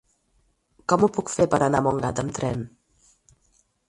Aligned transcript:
Com 0.93 1.03
ho 1.03 1.09
puc 1.17 1.29
fer 1.33 1.45
per 1.51 1.59
anar 1.65 1.81
a 1.83 1.87
Montgat 1.89 2.21
amb 2.23 2.33
tren? 2.39 2.65